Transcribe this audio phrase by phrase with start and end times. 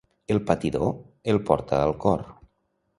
[0.35, 1.03] El patidor
[1.35, 2.29] el porta al cor.